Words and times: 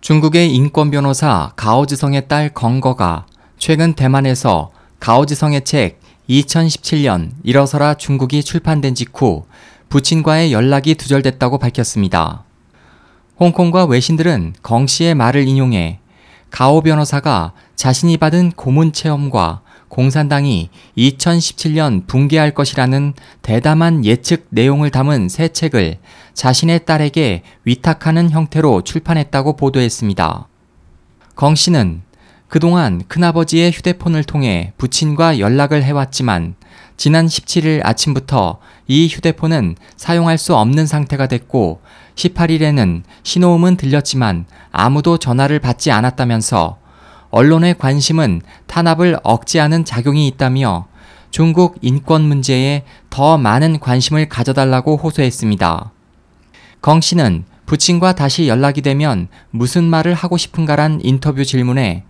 중국의 0.00 0.54
인권 0.54 0.90
변호사 0.90 1.52
가오지성의 1.56 2.26
딸 2.26 2.48
건거가 2.48 3.26
최근 3.58 3.92
대만에서 3.92 4.70
가오지성의 4.98 5.64
책 5.64 6.00
2017년 6.28 7.32
일어서라 7.42 7.94
중국이 7.94 8.42
출판된 8.42 8.94
직후 8.94 9.44
부친과의 9.90 10.52
연락이 10.52 10.94
두절됐다고 10.94 11.58
밝혔습니다. 11.58 12.44
홍콩과 13.38 13.84
외신들은 13.84 14.54
건 14.62 14.86
씨의 14.86 15.14
말을 15.14 15.46
인용해 15.46 15.98
가오 16.50 16.80
변호사가 16.80 17.52
자신이 17.76 18.16
받은 18.16 18.52
고문 18.52 18.92
체험과 18.92 19.60
공산당이 19.90 20.70
2017년 20.96 22.06
붕괴할 22.06 22.54
것이라는 22.54 23.12
대담한 23.42 24.04
예측 24.04 24.46
내용을 24.48 24.90
담은 24.90 25.28
새 25.28 25.48
책을 25.48 25.98
자신의 26.32 26.86
딸에게 26.86 27.42
위탁하는 27.64 28.30
형태로 28.30 28.82
출판했다고 28.82 29.56
보도했습니다. 29.56 30.48
건 31.34 31.54
씨는 31.54 32.02
그동안 32.48 33.02
큰아버지의 33.06 33.70
휴대폰을 33.72 34.24
통해 34.24 34.72
부친과 34.78 35.38
연락을 35.38 35.82
해왔지만 35.82 36.54
지난 36.96 37.26
17일 37.26 37.80
아침부터 37.84 38.58
이 38.86 39.08
휴대폰은 39.08 39.76
사용할 39.96 40.36
수 40.36 40.54
없는 40.54 40.86
상태가 40.86 41.26
됐고 41.26 41.80
18일에는 42.14 43.02
신호음은 43.22 43.76
들렸지만 43.76 44.46
아무도 44.70 45.18
전화를 45.18 45.60
받지 45.60 45.90
않았다면서 45.90 46.79
언론의 47.30 47.78
관심은 47.78 48.42
탄압을 48.66 49.18
억제하는 49.22 49.84
작용이 49.84 50.26
있다며 50.28 50.86
중국 51.30 51.78
인권 51.80 52.22
문제에 52.22 52.84
더 53.08 53.38
많은 53.38 53.78
관심을 53.78 54.28
가져달라고 54.28 54.96
호소했습니다. 54.96 55.92
건 56.82 57.00
씨는 57.00 57.44
부친과 57.66 58.14
다시 58.14 58.48
연락이 58.48 58.82
되면 58.82 59.28
무슨 59.50 59.84
말을 59.84 60.14
하고 60.14 60.36
싶은가란 60.36 61.00
인터뷰 61.04 61.44
질문에 61.44 62.04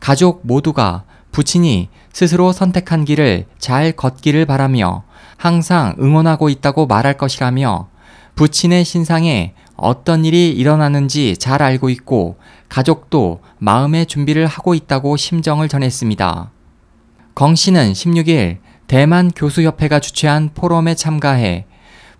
가족 0.00 0.44
모두가 0.44 1.04
부친이 1.30 1.88
스스로 2.12 2.52
선택한 2.52 3.04
길을 3.04 3.46
잘 3.58 3.92
걷기를 3.92 4.46
바라며 4.46 5.04
항상 5.36 5.94
응원하고 6.00 6.48
있다고 6.48 6.86
말할 6.86 7.16
것이라며 7.16 7.88
부친의 8.34 8.84
신상에 8.84 9.54
어떤 9.76 10.24
일이 10.24 10.50
일어나는지 10.50 11.36
잘 11.36 11.62
알고 11.62 11.90
있고 11.90 12.36
가족도 12.68 13.40
마음의 13.58 14.06
준비를 14.06 14.46
하고 14.46 14.74
있다고 14.74 15.16
심정을 15.16 15.68
전했습니다. 15.68 16.50
건 17.34 17.54
씨는 17.54 17.92
16일 17.92 18.58
대만 18.86 19.30
교수협회가 19.30 20.00
주최한 20.00 20.50
포럼에 20.54 20.94
참가해 20.94 21.66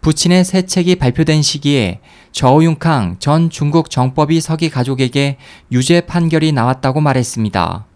부친의 0.00 0.44
새 0.44 0.62
책이 0.62 0.96
발표된 0.96 1.40
시기에 1.40 2.00
저우융캉 2.32 3.16
전 3.20 3.48
중국 3.48 3.88
정법위 3.90 4.40
서기 4.40 4.68
가족에게 4.68 5.38
유죄 5.72 6.02
판결이 6.02 6.52
나왔다고 6.52 7.00
말했습니다. 7.00 7.86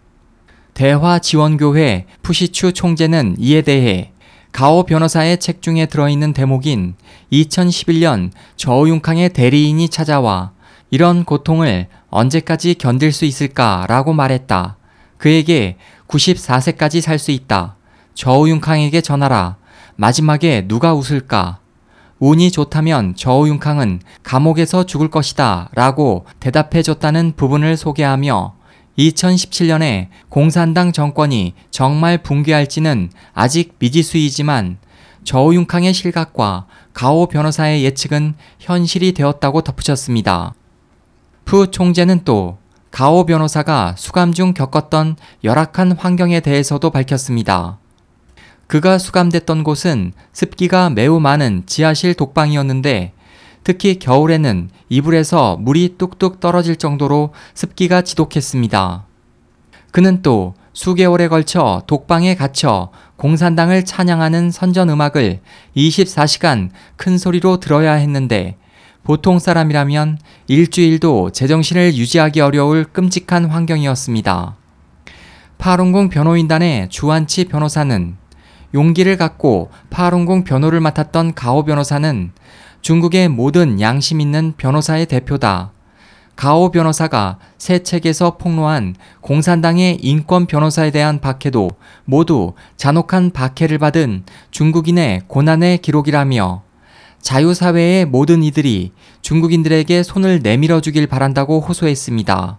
대화 0.73 1.19
지원교회 1.19 2.05
푸시추 2.23 2.73
총재는 2.73 3.35
이에 3.37 3.61
대해 3.61 4.13
가오 4.51 4.83
변호사의 4.83 5.39
책 5.39 5.61
중에 5.61 5.85
들어있는 5.85 6.33
대목인 6.33 6.95
2011년 7.31 8.31
저우융캉의 8.57 9.29
대리인이 9.29 9.87
찾아와 9.89 10.51
이런 10.89 11.23
고통을 11.23 11.87
언제까지 12.09 12.75
견딜 12.75 13.11
수 13.13 13.25
있을까라고 13.25 14.13
말했다. 14.13 14.75
그에게 15.17 15.77
94세까지 16.07 17.01
살 17.01 17.19
수 17.19 17.31
있다. 17.31 17.75
저우융캉에게 18.15 19.01
전하라. 19.01 19.57
마지막에 19.95 20.67
누가 20.67 20.93
웃을까? 20.93 21.59
운이 22.19 22.51
좋다면 22.51 23.15
저우융캉은 23.15 24.01
감옥에서 24.23 24.85
죽을 24.85 25.09
것이다. 25.09 25.69
라고 25.73 26.25
대답해 26.39 26.81
줬다는 26.81 27.33
부분을 27.37 27.77
소개하며 27.77 28.55
2017년에 28.99 30.09
공산당 30.27 30.91
정권이 30.91 31.53
정말 31.71 32.17
붕괴할지는 32.17 33.09
아직 33.33 33.75
미지수이지만 33.79 34.77
저우융캉의 35.23 35.93
실각과 35.93 36.65
가오 36.93 37.27
변호사의 37.27 37.83
예측은 37.85 38.35
현실이 38.59 39.13
되었다고 39.13 39.61
덧붙였습니다. 39.61 40.53
푸 41.45 41.71
총재는 41.71 42.21
또 42.25 42.57
가오 42.91 43.25
변호사가 43.25 43.95
수감 43.97 44.33
중 44.33 44.53
겪었던 44.53 45.15
열악한 45.43 45.93
환경에 45.93 46.39
대해서도 46.39 46.89
밝혔습니다. 46.89 47.79
그가 48.67 48.97
수감됐던 48.97 49.63
곳은 49.63 50.13
습기가 50.33 50.89
매우 50.89 51.19
많은 51.19 51.63
지하실 51.65 52.15
독방이었는데 52.15 53.13
특히 53.63 53.99
겨울에는 53.99 54.69
이불에서 54.89 55.57
물이 55.57 55.95
뚝뚝 55.97 56.39
떨어질 56.39 56.75
정도로 56.75 57.33
습기가 57.53 58.01
지독했습니다. 58.01 59.05
그는 59.91 60.21
또 60.21 60.53
수개월에 60.73 61.27
걸쳐 61.27 61.83
독방에 61.87 62.35
갇혀 62.35 62.89
공산당을 63.17 63.85
찬양하는 63.85 64.51
선전 64.51 64.89
음악을 64.89 65.41
24시간 65.75 66.69
큰 66.95 67.17
소리로 67.17 67.59
들어야 67.59 67.93
했는데 67.93 68.55
보통 69.03 69.39
사람이라면 69.39 70.19
일주일도 70.47 71.31
제정신을 71.31 71.95
유지하기 71.95 72.41
어려울 72.41 72.85
끔찍한 72.85 73.45
환경이었습니다. 73.45 74.55
파룬궁 75.57 76.09
변호인단의 76.09 76.89
주한치 76.89 77.45
변호사는 77.45 78.15
용기를 78.73 79.17
갖고 79.17 79.71
파룬궁 79.89 80.43
변호를 80.43 80.79
맡았던 80.79 81.33
가오 81.33 81.63
변호사는 81.63 82.31
중국의 82.81 83.29
모든 83.29 83.81
양심 83.81 84.21
있는 84.21 84.53
변호사의 84.57 85.05
대표다. 85.07 85.71
가오 86.35 86.71
변호사가 86.71 87.37
새 87.57 87.83
책에서 87.83 88.37
폭로한 88.37 88.95
공산당의 89.19 89.97
인권 90.01 90.45
변호사에 90.45 90.89
대한 90.89 91.19
박해도 91.19 91.69
모두 92.05 92.53
잔혹한 92.77 93.31
박해를 93.31 93.77
받은 93.77 94.23
중국인의 94.51 95.23
고난의 95.27 95.79
기록이라며 95.79 96.63
자유사회의 97.21 98.05
모든 98.05 98.41
이들이 98.41 98.93
중국인들에게 99.21 100.01
손을 100.03 100.39
내밀어 100.41 100.79
주길 100.79 101.07
바란다고 101.07 101.59
호소했습니다. 101.59 102.57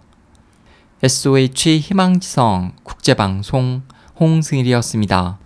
SOH 1.01 1.79
희망지성 1.79 2.73
국제방송 2.83 3.81
홍승일이었습니다. 4.19 5.39